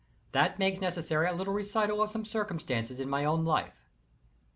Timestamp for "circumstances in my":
2.25-3.23